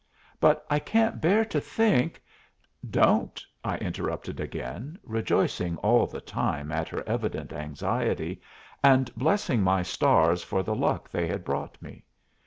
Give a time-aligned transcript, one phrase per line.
[0.39, 2.23] "But I can't bear to think"
[3.03, 8.41] "Don't," I interrupted again, rejoicing all the time at her evident anxiety,
[8.83, 12.03] and blessing my stars for the luck they had brought me.